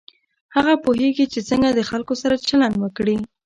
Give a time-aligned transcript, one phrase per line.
[0.55, 3.15] هغه پوهېږي چې څنګه د خلکو سره چلند وکړي.